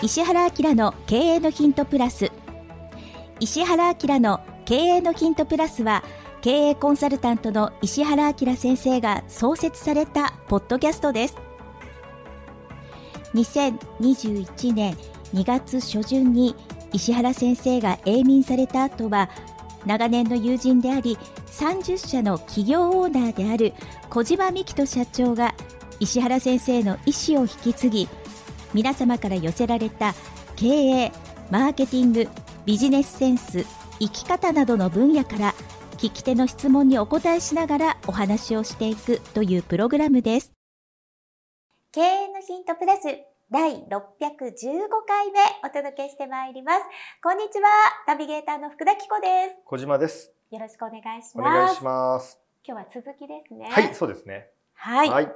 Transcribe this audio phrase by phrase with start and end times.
[0.00, 2.30] 石原明の経営のヒントプラス。
[3.40, 6.04] 石原明の経営のヒントプラスは
[6.40, 11.36] 経営コンサルタントの石原明先生が創設されたポッドキャストです。
[13.34, 14.96] 2021年
[15.34, 16.54] 2月初旬に
[16.92, 19.28] 石原先生が永眠された後は
[19.84, 23.74] 長年の友人であり30社の企業オーナーである
[24.10, 25.54] 小島美希人社長が
[25.98, 28.08] 石原先生の意思を引き継ぎ
[28.74, 30.14] 皆様から寄せられた
[30.56, 31.12] 経営
[31.50, 32.28] マーケティング
[32.66, 33.64] ビジネスセンス
[33.98, 35.54] 生き方などの分野から
[35.96, 40.52] 聞き手の質問にお答えしながらお話をしていくというプログラムです。
[41.90, 43.02] 経営のヒントプラス
[43.50, 43.88] 第615
[45.06, 46.82] 回目お届けしてまいります。
[47.22, 47.68] こんにちは
[48.06, 49.60] ナビゲーターの福田紀子です。
[49.64, 50.30] 小島です。
[50.50, 51.38] よろしくお願いします。
[51.38, 52.38] お願いします。
[52.62, 53.68] 今日は続きですね。
[53.70, 54.50] はいそうですね。
[54.74, 55.32] はい、はい、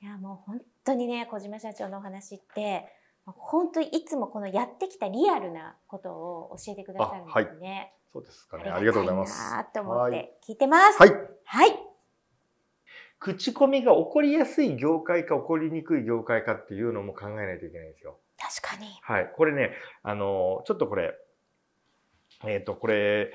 [0.00, 2.86] いやもう本当にね小島社長のお話って
[3.24, 7.92] 本当にいつもこのやってきたリアルなことを教えてくださるんですね。
[8.12, 8.70] そうですかね。
[8.70, 9.54] ありがとうございます。
[9.54, 10.98] あと思って聞いてます。
[10.98, 11.12] はい。
[11.44, 11.78] はい。
[13.18, 18.18] 口コミが起こりやすい業界か起こりにくい業界かっていうのも考えないといけないんですよ。
[18.38, 18.86] 確かに。
[19.02, 19.32] はい。
[19.36, 21.14] これね、あの、ちょっとこれ、
[22.46, 23.32] えっ、と、これ、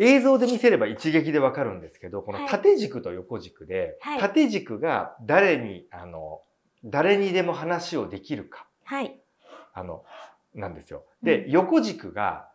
[0.00, 4.18] 映像で見せれば一撃でわかるんですけど、この縦軸と横軸で、はい。
[4.18, 6.40] 縦軸が誰に、あの、
[6.82, 9.20] 誰にでも話をできるか、はい。
[9.74, 10.04] あの、
[10.54, 11.04] なんですよ。
[11.22, 11.50] で、うん。
[11.50, 12.48] 横軸が、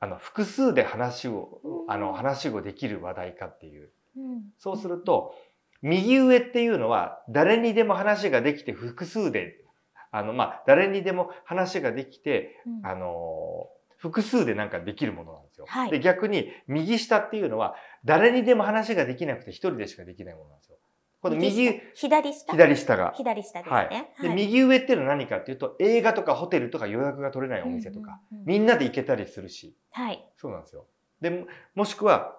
[0.00, 3.90] あの、複数で話を、あの、うん話をできる話題かっていう。
[4.16, 4.42] うん。
[4.58, 5.34] そうすると、
[5.82, 9.62] 右上っていうのは、誰にでも話ができて複数で、
[10.10, 12.86] あの、まあ、誰にでも話ができて、うん。
[12.86, 13.68] あの、
[14.02, 15.64] 複数でなんかできるものなんですよ。
[15.68, 20.76] はいで、逆に、右下っていうのは、誰にでも話ができなくて一人でしかできないものなんですよ。
[21.20, 22.52] この右、左下。
[22.52, 23.12] 左下が。
[23.16, 24.12] 左下ですはいね。
[24.20, 30.28] で、右上っていうのは何かっていうと、映画とかホテルとか予約が取れないお店とか、うんうんうんみんなで行けたりするし、はい。
[30.36, 30.86] そうなんですよ。
[31.20, 32.36] で、ももしくは、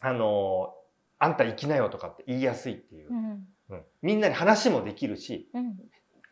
[0.00, 0.82] あのー
[1.18, 3.14] あんた行きなよとかって言いやすいっていうう。
[3.14, 3.46] ん。
[3.68, 5.76] うんみんなに話もできるし、うん。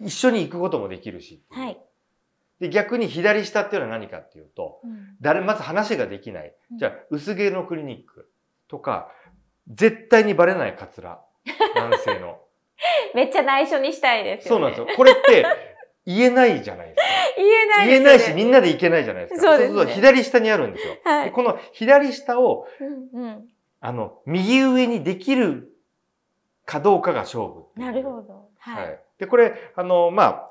[0.00, 1.80] 一緒に行くこともできるしはい。
[2.60, 6.54] で、逆に左下っていうのは何かっていうと、うん誰、まず話ができない。
[6.72, 8.31] うんじゃあ、薄毛のクリニック
[8.69, 9.10] とか、
[9.69, 11.20] 絶対にバレないカツラ。
[11.75, 12.41] 男性の。
[13.15, 14.59] めっちゃ内緒にしたいですよね。
[14.59, 14.97] そうなんですよ。
[14.97, 15.44] これって
[16.06, 17.03] 言えないじゃないですか。
[17.37, 19.50] 言えない言えないし、みんんなで行けないじゃないですか。
[19.50, 20.94] そうですねすると左下にあるんですよ。
[21.04, 22.66] はいでこの左下を、
[23.12, 23.49] うんうん。
[23.81, 25.72] あの、右上にできる
[26.66, 28.49] かどうかが勝負なるほど。
[28.59, 28.76] は。
[28.76, 28.97] はいい。
[29.19, 30.50] で、これ、あの、まあ、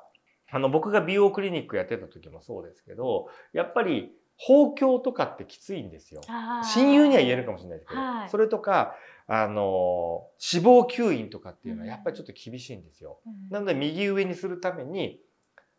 [0.52, 4.12] あの、僕が美容クリニックやってた時もそうですけど、やっぱり、
[4.42, 6.22] 包協とかってきついんですよ。
[6.74, 8.30] 親友には言えるかもしれないですけど、はい。
[8.30, 8.96] それとか、
[9.28, 11.92] あの、死亡吸引とかっていうのはうん。
[11.92, 13.20] やっぱりちょっと厳しいんですよ。
[13.28, 13.50] うん。
[13.52, 15.20] なので、右上にするために、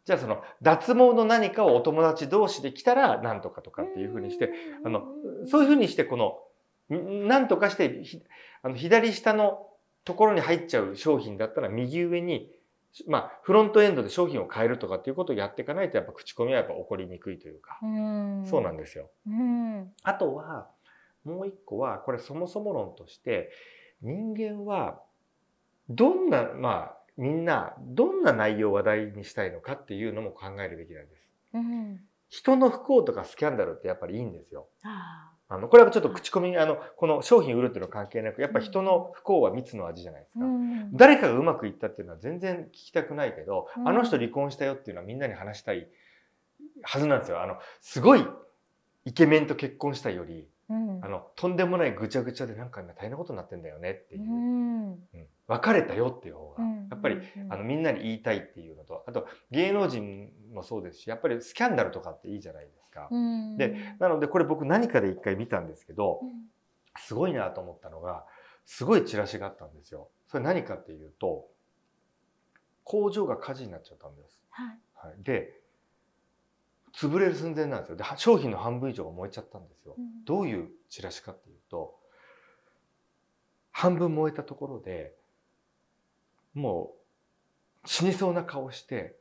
[0.05, 4.53] じゃあその、脱毛の何かをお友達同士で来たら、なんとかとかっていうふうにして、
[4.85, 5.05] あの、
[5.47, 6.39] そういうふうにして、この、
[6.95, 8.23] んなんとかして、ひ
[8.63, 9.67] あの左下の
[10.05, 12.51] ところに入っちゃう商品だったら、右上に、
[13.07, 19.11] まあ、フロントエンドで商品を変えるとかっていうことをやっていかないと、やっぱ口コミはやっぱ起こりにくいというか、うんそうなんですよ。
[19.27, 20.69] うんあとは、
[21.25, 23.51] もう一個は、これそもそも論として、
[24.03, 25.01] 人間は、
[25.89, 31.33] どんな、まあ、みんな、どんな内容を話題にしたいのかっていうのも考えるべきなんです。
[31.55, 34.69] うん人の不幸とかスキャンダルってやっぱりいいんですよ。
[34.85, 40.45] ああの、これはちょっと口コミ、あの、この商品売るっていうのは関係なく、やっぱ人の不幸は蜜の味じゃないですか。
[40.45, 40.93] ーうん。
[40.97, 43.89] 誰かがうまくいったっていうのは全然聞きたくないけど、うん。
[43.89, 45.89] あの人離婚したよっていうのはみんなに話したい
[46.83, 47.43] はずなんですよ。
[47.43, 48.25] あの、すごい
[49.05, 51.05] イケメンと結婚したより、うん。
[51.05, 54.23] あの、とんでもないぐちゃぐちゃでなんか今大変なことになってんだよねっていう。
[55.49, 56.89] 別れたよっていう方が、うん。
[56.89, 57.19] やっぱり、
[57.49, 62.80] あの、みんなに言いたいっていうのと、あと芸能人もそうですし、やっぱりスキャンダルとかっていいじゃないですか。
[63.11, 66.51] うんでなのでこれ僕何かで一回見たんですけどう、ん
[66.99, 68.25] すごいなと思ったのが、
[68.65, 70.09] すごいチラシがあったんですよ。
[70.29, 71.49] それ何かっていうと、
[72.85, 74.43] 工場が火事になっちゃったんです。
[74.51, 75.61] はいはい、で、
[76.93, 77.97] 潰れる寸前なんですよ。
[77.97, 79.95] で、商品の半分以上が燃えちゃったんですよ。
[79.97, 81.99] うんどういうチラシかっていうと、
[83.73, 85.15] 半分燃えたところで、
[86.55, 86.93] も
[87.85, 89.17] う死にそうな顔して、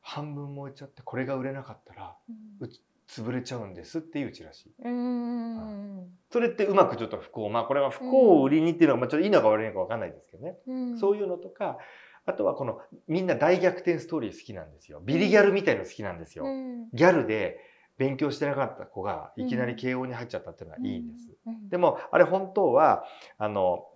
[0.00, 2.16] 半分燃えちゃって、これが売れなかったら、
[2.60, 2.70] うん
[3.08, 4.70] 潰れちゃうんですっていうチラシ。
[4.84, 7.48] うんそれってうまくちょっと不幸。
[7.48, 10.56] まあこれは不幸を売りにっていうのは、まあちょっといいのか悪いのかわかんないですけどね。
[10.66, 11.78] うんそういうのとか、
[12.26, 15.00] あとはこのみんな大逆転ストーリー好きなんですよ。
[15.02, 16.44] ビリギャルみたいの好きなんですよ。
[16.44, 17.58] うんギャルで
[17.96, 21.30] 勉強してなかった子がいきなり慶応に入っちゃったっていうのはいいです。
[21.46, 23.04] うんでもあれ本当は、
[23.38, 23.86] あの、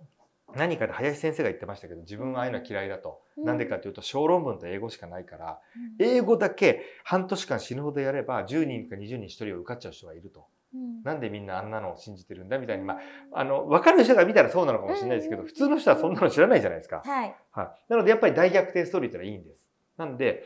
[0.55, 3.21] 何かで林先生が言ってましたけど自分はああいうのは嫌いだと。
[3.37, 5.59] うんなんでかというと小論文と英語しかないから
[5.99, 10.45] うん英語だけ半年間死ぬほどやれば10人か20人に1人は受かっちゃう人がいると。
[10.73, 12.99] うんなんでみんなあんなのを信じてるんだみたいに、まあ、
[13.33, 17.01] あの分かる人が見たらそうなのかもしれないですけどうん普通の人はそんなの知らないじゃないですか。
[17.05, 17.35] はい。
[17.51, 19.69] はい、なのでやっぱり大逆転ストーリーってのはいいんです。
[19.97, 20.43] なんで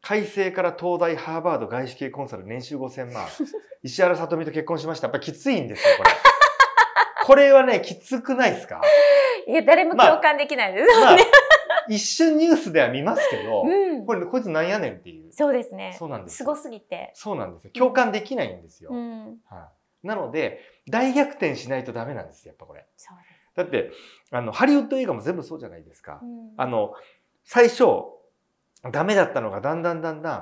[0.00, 3.26] 改正から東大ハーバード外資系コンサル年収5000万
[3.82, 6.10] 石原さとみと結婚しましたやっぱりきついんですよこれ。
[7.26, 8.80] これはねきつくないですか？
[9.48, 11.00] いや、誰も共感できないです。
[11.00, 11.16] まあ
[11.88, 15.32] 一瞬ニュースでは見ますけど、うんこれこいつなんやねんっていう。
[15.32, 15.94] そうですね。
[15.98, 16.46] そうなんですすよ。
[16.46, 17.10] ごすぎて。
[17.14, 17.70] そうなんですよ。
[17.74, 18.90] 共感できないんですよ。
[18.92, 19.38] うん。
[19.48, 19.68] は
[20.04, 22.86] い、なので大逆転しないとダメなんですよやっぱこれ。
[22.96, 23.56] そうです。
[23.56, 23.90] だって
[24.30, 26.20] あのハリウッド映画も全部そうじゃないですか。
[26.22, 26.94] うんあの
[27.44, 27.84] 最初
[28.90, 30.34] ダメだったのがだんだんだんだ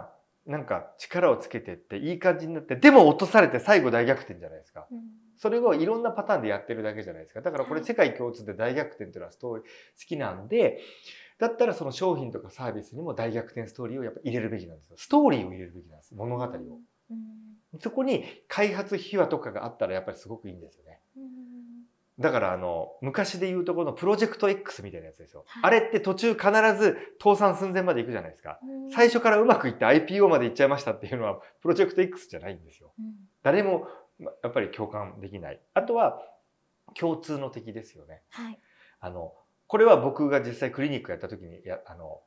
[0.47, 4.87] んなんか力をつけてっていい感じになってでも落とされて最後大逆転じゃないですか。
[4.91, 5.01] うん
[5.37, 7.41] それをいろんなパターンでやってるだけじゃないですか。
[7.41, 9.69] だからこれはい世界共通で大逆転っていうのはストーリー好
[10.07, 10.81] きなんで、
[11.39, 14.97] だったらその商品とかサービスにも大逆転ストーリーをやっぱ入れるべきなんですよ。
[14.99, 16.15] ストーリーを入れるべきなんです。
[16.15, 16.49] 物語を。
[16.49, 21.01] うんそこに開発秘話とかがあったらやっぱりすごくいいんですよね。
[21.17, 21.25] うん
[22.17, 25.43] だからあの、昔で言うとこのプロジェクト X みたいなやつですよ。
[25.49, 26.49] はいあれって途中必
[26.79, 28.61] ず倒産寸前まで行くじゃないですか。
[28.63, 32.93] うん最初からうまくいって IPO まで行っちゃいましたっていうのはプロジェクト X じゃないんですよ。
[32.97, 33.07] うん
[33.43, 33.89] 誰もま
[34.21, 35.61] やっぱり共感できない。
[35.75, 36.21] あとは
[36.99, 38.23] 共通の敵ですよね。
[38.31, 38.59] はい。
[39.01, 39.35] あの
[39.67, 42.21] これは僕が実際クリニックやった時にやあの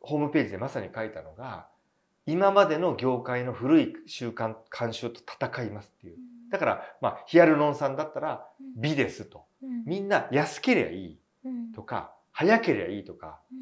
[0.00, 1.68] ホームページでまさに書いたのが
[2.26, 6.16] 今までの業界の古い習慣慣習と戦いますっていう。
[6.50, 8.46] だから、まあ、ヒアルロン酸だったら
[8.76, 9.44] 美ですと。
[9.62, 13.58] うんみんな安ければいいうんとか早ければいいとかうん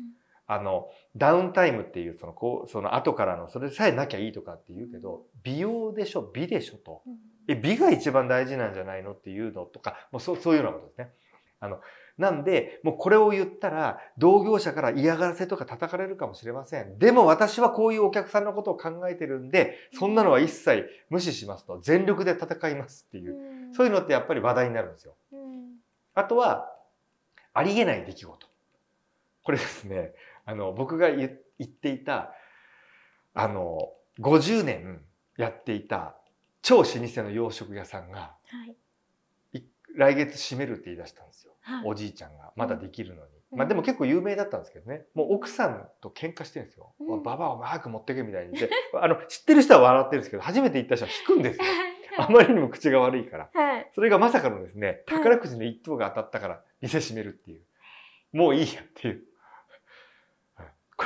[0.49, 6.23] あのダウンタイムっていうそのこうその後からのそれさえなきゃいいとかって言うけど美容でしょ？
[6.35, 7.03] 美でしょと。
[7.07, 7.15] うん
[7.51, 11.11] え美が一番大事なんじゃないのっていうのとかもうそうそういうようなことですね。
[11.61, 11.81] あの
[12.19, 16.99] なんでもうこれを言ったら同業者から嫌がらせとか叩かれるかもしれません。
[16.99, 25.15] でも私はこういうお客さんのことを考えてるんでそんなのは一切無視しますと全力で戦いますっていううんそういうのってやっぱり話題になるんですよ。
[25.33, 25.77] うん
[26.15, 26.71] あとは
[27.55, 28.47] ありえない出来事。
[29.43, 30.13] これですね
[30.49, 32.33] あの僕が言言っていた
[33.35, 33.91] あの
[34.21, 35.03] 50年
[35.37, 36.17] やっていた
[36.63, 38.65] 超老舗の洋食屋さんがは
[39.53, 39.63] い
[39.95, 41.53] 来月閉めるって言い出したんですよ。
[41.61, 43.21] はいおじいちゃんがまだできるのに。
[43.21, 43.29] うん
[43.59, 45.07] まあでも結構有名だったんですけどね。
[45.15, 46.93] もう奥さんと喧嘩してるんですよ。
[47.01, 48.75] うんババアを早く持ってけみたいに言って。
[48.95, 51.65] あの、知ってる人は笑ってるんですけど、初めて行った人は引くんですよ。
[52.19, 53.51] あまりにも口が悪いから。
[53.55, 53.91] はい。
[53.95, 57.63] それがまさかのですね、はい宝くじの一等が当たったから店閉めるっていう。
[58.33, 59.25] もういいやっていう。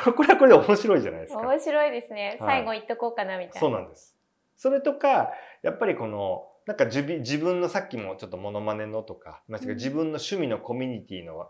[0.03, 1.41] はいこれはこれで面白いじゃないですか。
[1.41, 2.37] 面白いですね。
[2.41, 3.61] はい最後言っとこうかなみたいな。
[3.61, 4.17] そうなんです。
[4.57, 5.31] それとか、
[5.63, 11.49] やっぱりこの、なんか自分自分のさっきもちょっとモノマネのとか、まあうん自分の趣味のコミュニティの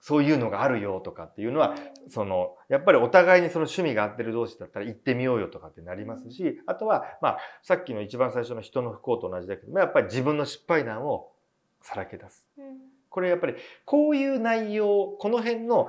[0.00, 1.74] そういうのがあるよとかっていうのは、
[2.08, 11.32] その、やっぱりお互いにその趣味が合ってる同士だったら行ってみようよとかってなりますし、あとは、まあ、さっきの一番最初の人の不幸と同じだけど、やっぱり自分の失敗談を
[11.82, 12.46] さらけ出す。
[13.08, 15.88] うんこれやっぱりこういう内容この辺の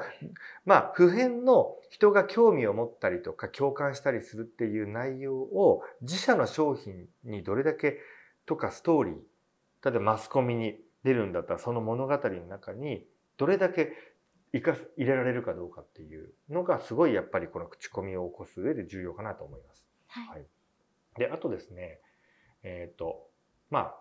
[0.65, 7.97] まあ普遍の人が興味を持ったりとか共感したりするっていう内容を自社の商品にどれだけ
[8.45, 9.13] とかストーリー
[9.83, 13.05] 例えばマスコミに出るんだったらその物語の中に
[13.37, 13.93] どれだけ
[14.53, 19.87] 生かす入れられるかどうかっていうのがすごいやっぱりこの口コミを起こす上で重要かなと思います。
[20.07, 20.45] はい。
[21.17, 21.99] であとですね
[22.63, 23.27] えっ、と
[23.69, 23.95] まあ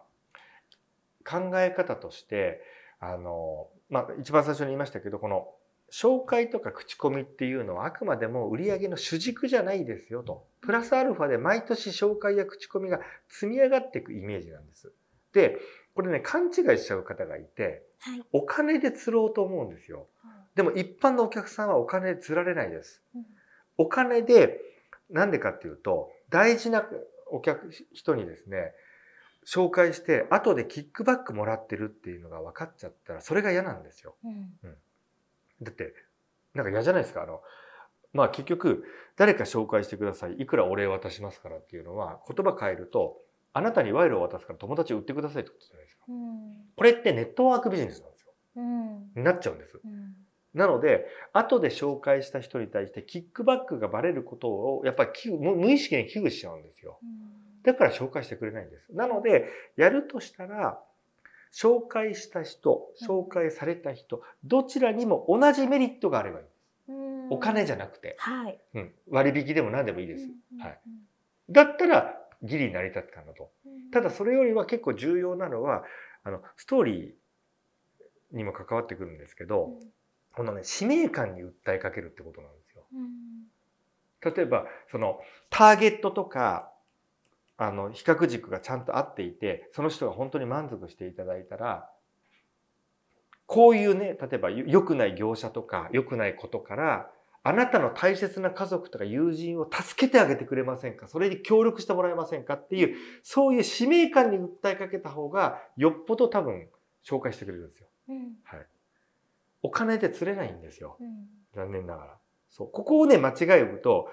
[1.29, 2.63] 考え方として
[3.01, 5.49] あの、まあ、一番最初に言いましたけどこの
[5.91, 14.93] 紹介とか口コミっていうのはあくまでも売上の主軸じゃないですよとプラスアルファで毎年紹介や口コミが積み上がっていくイメージなんです。
[15.33, 15.59] で
[15.95, 18.23] これね勘違いしちゃう方がいてはい。
[18.33, 20.07] お金で釣ろうと思うんですよ。
[20.55, 23.03] でも一般のお客さんはお金で釣られないです。
[23.15, 23.25] うん
[23.79, 24.61] お金で、
[25.09, 26.85] なんでかっていうと、大事な
[27.31, 28.73] お客、人にですね、
[29.49, 34.17] 紹介して、後でキックバックもらってるっていうのが分かっちゃったら、それが嫌なんですよ。
[34.23, 34.77] うん
[35.61, 35.93] だって、
[36.55, 37.23] なんか嫌じゃないですか。
[37.23, 37.41] あの、
[38.13, 38.85] まあ結局、
[39.17, 40.35] 誰か紹介してください。
[40.35, 43.17] いくらお礼渡しますからっていうのは、言葉変えると、
[43.53, 46.05] あなたに賄賂を渡すから友達を売ってくださいってことじゃないですか。
[46.09, 48.33] うんこれってネットワークビジネスなんですよ。
[48.57, 49.81] うんになっちゃうんです。
[49.83, 50.15] うん
[50.55, 56.99] なので、後で紹介した人に対してキックバックがバレることを、やっぱり無無意識に危惧しちゃうんですよ。
[57.65, 58.93] だから紹介してくれないんです。
[58.93, 60.81] なので、やるとしたら、
[61.53, 66.47] 紹介した人、紹介された人、どちらにも同じメリットがあればいい。
[66.89, 68.59] うんお金じゃなくて、はい。
[68.75, 70.25] うん、割引でも何でもいいです。
[70.25, 70.81] うんはい。
[71.51, 73.51] だったら、ギリ成り立つかなと。
[73.67, 75.83] うんただ、それよりは結構重要なのは、
[76.23, 79.79] あの、ストーリーにも関わってくるんですけど、
[80.39, 82.85] このね使命感に訴えかけるってことなんですよ。
[84.37, 86.71] 例えばそのターゲットとか
[87.59, 91.91] あの比較軸がちゃんと合っていてその人が本当に満足していただいたら
[93.47, 97.11] こういうね例えば良くない業者とか良くないことから
[97.43, 101.09] あなたの大切な家族とか友人を助けてあげてくれませんか？
[101.09, 102.55] それに協力してもらえませんか？
[102.55, 106.69] っていうそういう使命感に訴えかけた方がよっぽど多分
[107.09, 107.87] 紹介してくれるんですよ。
[108.09, 108.17] うん。
[108.45, 108.67] はい、
[109.63, 110.97] お金で釣れないんですよ。
[111.01, 111.27] うん。
[111.55, 112.19] 残念ながら。
[112.51, 112.71] そう。
[112.71, 114.09] ここをね間違えると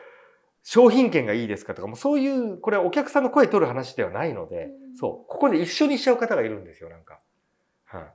[0.68, 4.98] 商品券がいいですかとかもうそういうこれはお客さんの声取る話ではないので、うん。
[4.98, 5.30] そう。
[5.30, 7.20] ここで一緒にしちゃう方がいるんですよなんか。
[7.86, 8.10] は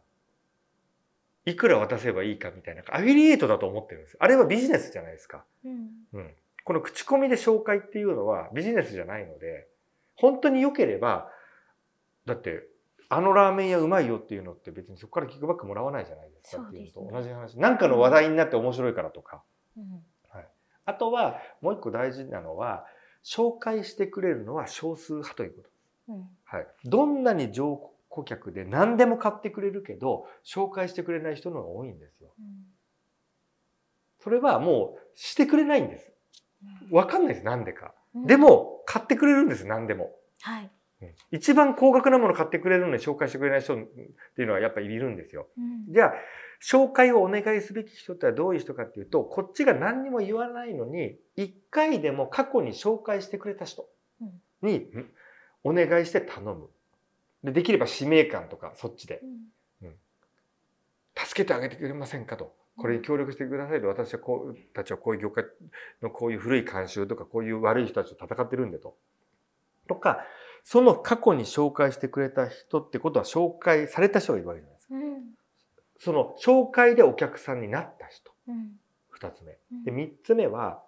[1.47, 2.83] い、いくら渡せばいいかみたいな。
[2.89, 5.45] アフィリエイトだと思ってるんですあれはビジネスじゃないですか。
[5.65, 5.91] うん。
[6.13, 9.69] うん、この口コミで紹介っていうのはビジネスじゃないので
[10.17, 11.31] 本当に良ければ
[12.27, 12.65] だって
[13.09, 17.61] あのラーメン屋うまいよっていうのって別にそこからキックバックもらわないじゃないですかっていうのと同じ話。
[17.61, 19.45] なんかの話題になって面白いからとか。
[19.77, 20.03] うん
[20.91, 22.85] あとはもう一個大事なのは
[23.25, 25.75] 紹介してくれるのは少数派ということです。
[26.09, 27.79] うんはい、どんなに上
[28.09, 32.31] 顧客で何でも買ってくれるけど紹介してくれない人の方が多いんですよ。
[34.19, 36.13] それはもうしてくれないんです。
[36.91, 37.95] わかんないです、なんでか。
[38.15, 40.11] うんでも買ってくれるんです、何でも。
[40.41, 40.71] はいうん
[41.31, 43.79] 一番高額なもの買ってくれるのに紹介してくれない人っ
[44.37, 45.49] ていうのはやっぱりいるんですよ。
[45.57, 46.15] うんじゃあ、
[46.63, 53.89] 紹介をお願いすべき人ってはどういう人かっていうと、こっちが何にも言わないのに、一回でも過去に紹介してくれた人
[54.63, 55.11] に、うん
[55.63, 56.71] お願いして頼む。
[57.45, 59.21] でできれば使命感とか、そっちで。
[59.23, 59.95] うん
[61.17, 62.55] 助けてあげてくれませんかと。
[62.79, 63.89] これに協力してくださいと。
[63.89, 65.45] 私はこう、たちはこういう業界
[66.01, 68.97] のこういう古い慣習とか、こういう悪い人たちと戦ってるんでと。
[69.87, 70.25] とか、
[70.65, 74.95] その過去に紹介してくれた人ってことは紹介された人がいるわけじゃないですか。
[74.95, 75.41] うん
[76.03, 78.33] その紹介でお客さんになった人。
[78.49, 78.73] うん
[79.11, 79.59] 二つ目。
[79.73, 80.83] うんで、三つ目は、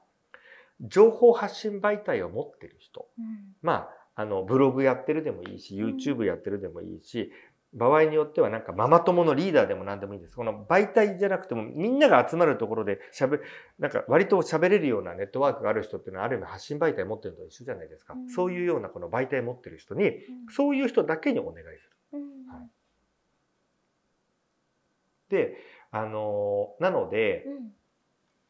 [0.81, 3.07] 情報発信媒体を持ってる人。
[3.19, 7.31] うんまあ、あの、ブログやってるでもいいし、うん YouTube やってるでもいいし、
[7.75, 10.37] 場合によってはなんかママ友のリーダーでも何でもいいです。
[10.37, 13.41] この媒体じゃなくてもみんなが集まるところで喋、
[13.79, 18.15] なんか割と喋れるようなネットワークがある人っていうのはある意味発信媒体持ってるのと一緒じゃないですか。
[18.15, 20.15] うんそういうようなこの媒体持ってる人に、うん
[20.51, 21.97] そういう人だけにお願いする。
[22.15, 22.21] うん
[22.53, 22.69] はい
[25.31, 25.57] で、
[25.91, 27.73] あのなので、うん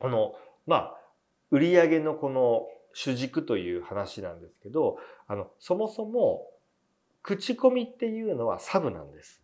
[0.02, 0.34] この、
[0.66, 0.96] まあ、
[1.52, 4.96] 売上のこの主軸という話なんですけど、
[5.28, 6.48] あの、そもそも、
[7.22, 9.42] 口コミっていうのはサブなんです。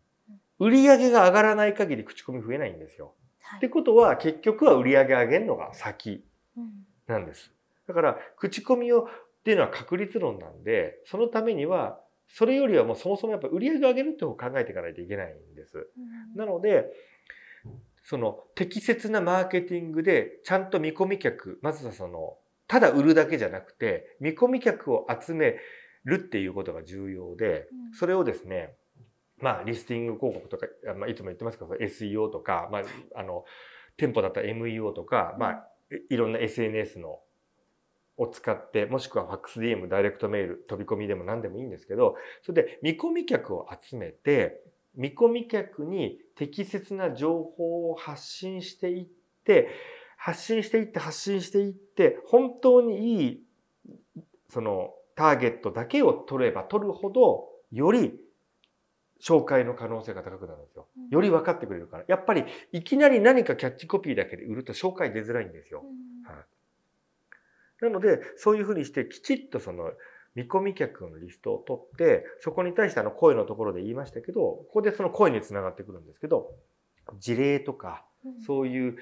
[0.59, 3.15] 売上が上がらない限り口コミ増えないんですよ。
[3.41, 6.23] はいってことは、結局は売上上げるのが先
[6.57, 7.51] うんなんです。
[7.87, 15.79] だから、口コミをっていうのは確率論なんで、そのためには、それよりはもうそもそもやっぱ売上上げるって方を考えていかないといけないんです。
[15.79, 15.81] う
[16.35, 16.85] んなので、
[18.05, 25.57] その適切なマーケティングでちゃんと見込み客、まずはその、ただ売るだけじゃなくて、見込み客を集め
[26.09, 27.93] るっていうことが重要で、うん。
[27.93, 28.75] それをですね、
[29.41, 32.83] まあ、リスティング広告とか、あまあ、いつも言ってますけど、SEO とか、まあ、
[33.15, 33.45] あの、
[33.97, 35.69] 店舗だったら MEO とか、まあ、
[36.11, 37.21] いいろんな SNS の
[38.17, 44.61] を使って、もしくはファックス DM、ダイレクトメール、飛び込みでも何でもいいんですけど、それで見込み客を集めて、
[44.95, 49.07] 見込み客に適切な情報を発信していっ
[49.45, 49.69] て、
[50.17, 53.43] 発信していって発信していって、本当にいい、
[54.51, 58.15] そのターゲットだけを取れば取るほど、より
[59.21, 60.87] 紹介の可能性が高くなるんですよ。
[61.11, 62.05] より分かってくれるから。
[62.07, 65.83] やっぱりいきなり何かキャッチコピーだけで売ると紹介出づらいんですよ。
[65.85, 66.45] うんはい
[67.81, 69.93] なので、そういうふうにしてきちっとその
[70.35, 76.51] 見込み客のリストを取って、そこに対してあの声のところで言いましたけど、ここでその声につながってくるんですけど、
[77.21, 78.97] 事例とか、うんそういう、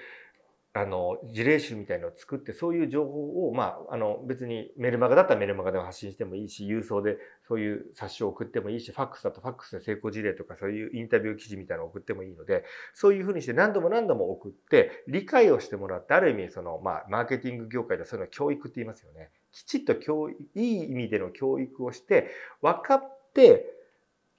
[0.77, 7.17] あの、事例集みたいのを作って、そういう情報を、まあ、あの、別にメルマガだったらメルマガで発信してもいいし、郵送で
[7.49, 19.31] そういう冊子を送ってもいいし、ファックスだとファックスで成功事例とか、そういうインタビュー記事みたいなのを送ってもいいので、そういうふうにして何度も何度も送って、理解をしてもらって、ある意味、その、まあ、マーケティング業界ではそういうのを教育って言いますよね。
[19.53, 22.29] きちっと教育、いい意味での教育をして、
[22.61, 23.73] 分かって、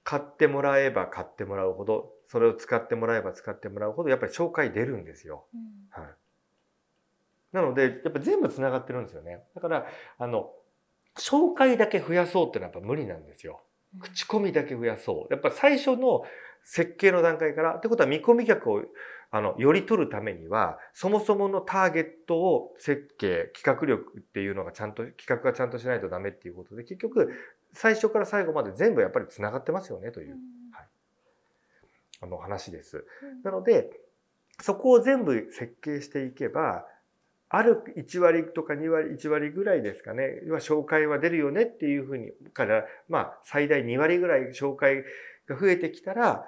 [0.04, 5.44] 買ってもらえば買ってもらうほど、それを使ってもらえば使ってもらうほど、やっぱり紹介出るんですよ。
[5.52, 6.14] うんはい。
[7.60, 9.42] なので、やっぱ全部繋がってるんですよね。
[9.54, 9.86] だから、
[10.18, 10.50] あの、
[11.16, 13.62] 紹介だけ増やそうってのはやっぱ無理なんですよ。
[14.00, 15.32] 口コミだけ増やそう。
[15.32, 16.22] やっぱ最初の
[16.62, 18.84] 設計の段階から、ってことは見込み客を
[19.30, 27.30] あの、より取るためには、そもそものターゲットを設計、企画力っていうのがちゃんと、企画がちゃんとしないとダメっていうことで、結局、
[27.74, 30.36] 最初から最後まで全部やっぱり繋がってますよねという。
[32.20, 33.04] あの話です。
[33.44, 33.90] なので、
[34.60, 36.86] そこを全部設計していけば、
[37.50, 45.04] ある1割とか2割、1割ぐらいですかね、は紹介は出るよねっていうふうに、から、まあ、最大2割ぐらい紹介
[45.46, 46.46] が増えてきたら、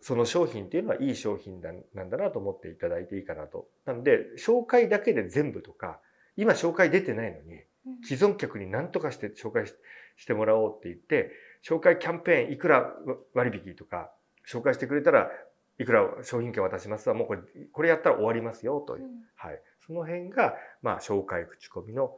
[0.00, 3.68] その商品っていうのはいい商品だなんだなと思っていただいていいかなと。
[3.84, 6.00] なので、紹介だけで全部とか、
[6.36, 7.62] 今紹介出てないのに、
[8.04, 9.74] 既存客に何とかして紹介し
[10.16, 11.30] してもらおうって言って、
[11.62, 12.94] 紹介キャンペーンいくら
[13.34, 14.10] 割引とか、
[14.50, 15.30] 紹介してくれたら
[15.78, 17.40] いくら商品券渡しますわ、もうこれ、
[17.72, 19.08] これやったら終わりますよという。
[19.34, 19.60] はい。
[19.86, 22.14] その辺が、まあ、紹介口コミの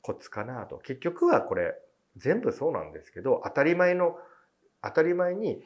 [0.00, 0.78] コツかなと。
[0.78, 1.74] 結局はこれ、
[2.16, 4.16] 全部そうなんですけど、当たり前の、
[4.82, 5.64] 当たり前に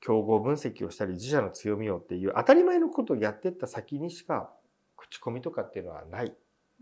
[0.00, 4.50] 競合分析をしたり、自社の強みをっていう当たり前のことをやってった先にしか、
[4.96, 6.34] 口コミとかっていうのはない。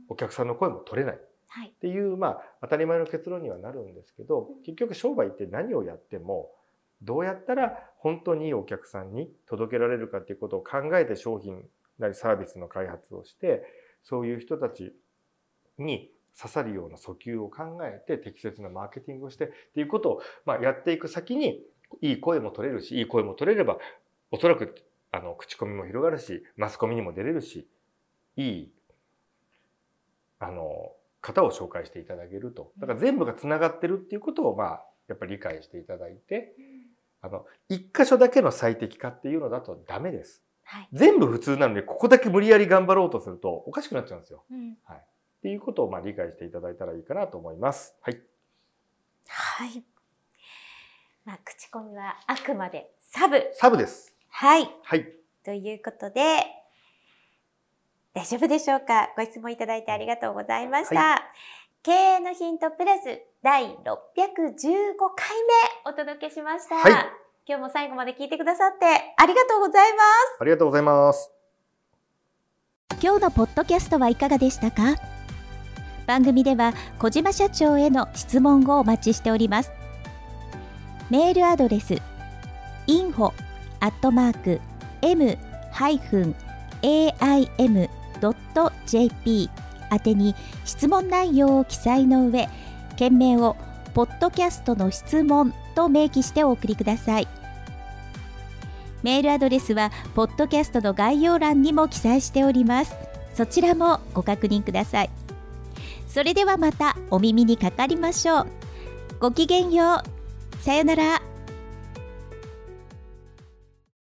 [0.09, 1.21] お客さんの声も取れない。
[1.49, 1.69] はい。
[1.69, 6.51] っていう、まあ、当たり前の結論にはなるんですけど、結局商売って何をやっても、
[7.03, 11.62] どうやったら本当にいいお客さんに届けられるかっていうことを考えて商品
[11.99, 13.65] なりサービスの開発をして、
[14.03, 14.95] そういう人たち
[15.79, 21.62] に刺さるような訴求を考えて適切なマーケティングをしてっていうことを、まあ、やっていく先に
[22.03, 23.79] いい声も取れるし、いい声も取れれば、
[24.31, 24.75] おそらく
[25.12, 27.67] あの口コミも広がるし、マスコミにも出れるし、
[28.37, 28.73] いい
[30.38, 32.73] あの方を紹介していただけると。
[32.79, 36.55] だから全部がつながってるっていうことを、まあ、やっぱり理解していただいて、
[37.26, 40.42] あの、一箇所だけの最適化っていうのだとダメです。
[40.64, 40.88] はい。
[40.92, 44.45] 全部普通なので、ここだけ無理やり頑張ろうとするとおかしくなっちゃうんですよ。
[44.50, 44.76] うん
[45.38, 47.95] っていうことをまあ理解していただいたらいいかなと思います。
[48.00, 48.21] はい。
[49.28, 49.85] はい。
[51.25, 53.50] まあ、口コミはあくまでサブ。
[53.52, 54.12] サブです。
[54.28, 54.68] はい。
[54.83, 55.12] はい。
[55.45, 56.47] ということで、
[58.12, 59.11] 大丈夫でしょうか？
[59.16, 61.00] ご質問いただいてありがとうございました。
[61.00, 61.23] は
[61.83, 63.95] 経営のヒントプラス第615回目
[65.88, 66.75] お届けしました。
[66.75, 66.95] はい
[67.47, 68.87] 今日も最後まで聞いてくださって
[69.17, 70.07] ありがとうございます。
[70.41, 71.31] ありがとうございます。
[73.00, 74.97] 今日のポッドキャストはいかがでしたか？
[76.09, 79.70] 番組では小島社長への質問をお待ちしております
[81.09, 81.94] メールアドレス
[82.88, 83.33] info
[83.79, 84.61] アットマーク
[85.03, 85.38] m-aim.jp
[89.92, 92.49] 宛てに質問内容を記載の上
[92.96, 93.56] 件名を
[93.94, 97.28] ポッドキャストの質問と明記してお送りください。
[99.02, 102.96] メールアドレスはポッドキャストの概要欄にも記載しております。
[103.35, 105.11] そちらもご確認ください。
[106.09, 108.46] それではまたお耳にかかりましょう。
[109.20, 110.62] ごきげんよう。
[110.62, 111.36] さよなら。